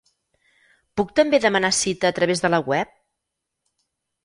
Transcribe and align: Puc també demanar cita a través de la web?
Puc 0.99 1.11
també 1.19 1.41
demanar 1.43 1.71
cita 1.81 2.11
a 2.11 2.17
través 2.21 2.43
de 2.47 2.53
la 2.57 2.63
web? 2.73 2.99